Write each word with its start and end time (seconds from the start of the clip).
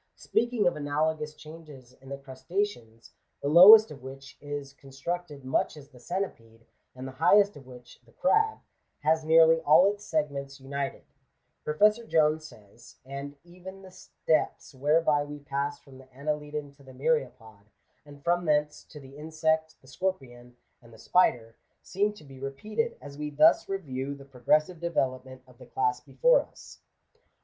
Speaking 0.15 0.65
of 0.65 0.75
analogous 0.75 1.35
changes 1.35 1.93
in 2.01 2.09
the 2.09 2.17
crustaceans, 2.17 3.13
the 3.39 3.47
lowest 3.47 3.91
of 3.91 4.01
which 4.01 4.35
is 4.41 4.73
constructed 4.73 5.45
much 5.45 5.77
as 5.77 5.89
the 5.89 5.99
centipede, 5.99 6.65
and 6.95 7.07
the 7.07 7.11
highest 7.21 7.55
of 7.55 7.67
which 7.67 8.01
(the 8.03 8.11
crab) 8.11 8.57
has 9.01 9.23
nearly 9.23 9.59
all 9.61 9.85
its 9.85 10.03
segments 10.03 10.59
united, 10.59 11.03
Professor 11.63 12.03
Jones 12.03 12.47
says— 12.47 12.95
"And 13.19 13.35
even 13.43 13.83
the 13.83 13.91
steps 13.91 14.73
whereby 14.73 15.23
we 15.23 15.37
pass 15.37 15.77
from 15.79 15.99
the 15.99 16.11
Annelidan 16.11 16.71
to 16.77 16.83
the 16.83 16.93
Myriapod, 16.95 17.67
and 18.03 18.23
from 18.23 18.45
thence 18.45 18.83
to 18.85 18.99
the 18.99 19.15
Insect, 19.15 19.79
the 19.81 19.87
Scorpion, 19.87 20.57
and 20.81 20.91
the 20.91 20.97
Spider, 20.97 21.55
seem 21.83 22.11
to 22.13 22.23
be 22.23 22.39
repeated 22.39 22.97
as 23.03 23.19
we 23.19 23.29
thus 23.29 23.69
review 23.69 24.15
the 24.15 24.25
pro 24.25 24.41
gressive 24.41 24.79
development 24.79 25.43
of 25.45 25.59
the 25.59 25.67
class 25.67 25.99
before 26.01 26.41
us." 26.41 26.79